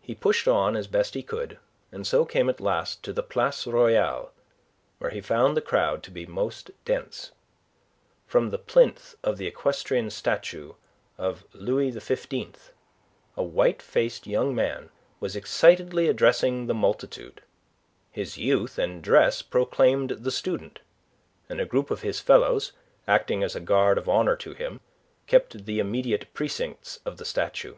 [0.00, 1.60] He pushed on as best he could,
[1.92, 4.32] and so came at last to the Place Royale,
[4.98, 7.30] where he found the crowd to be most dense.
[8.26, 10.72] From the plinth of the equestrian statue
[11.16, 12.72] of Louis XV,
[13.36, 14.90] a white faced young man
[15.20, 17.40] was excitedly addressing the multitude.
[18.10, 20.80] His youth and dress proclaimed the student,
[21.48, 22.72] and a group of his fellows,
[23.06, 24.80] acting as a guard of honour to him,
[25.28, 27.76] kept the immediate precincts of the statue.